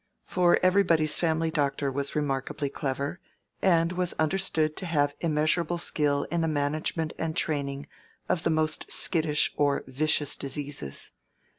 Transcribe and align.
For 0.25 0.57
everybody's 0.63 1.15
family 1.15 1.51
doctor 1.51 1.91
was 1.91 2.15
remarkably 2.15 2.69
clever, 2.69 3.19
and 3.61 3.91
was 3.91 4.13
understood 4.13 4.75
to 4.77 4.87
have 4.87 5.13
immeasurable 5.19 5.77
skill 5.77 6.23
in 6.31 6.41
the 6.41 6.47
management 6.47 7.13
and 7.19 7.35
training 7.35 7.85
of 8.27 8.41
the 8.41 8.49
most 8.49 8.91
skittish 8.91 9.53
or 9.57 9.83
vicious 9.85 10.35
diseases. 10.35 11.11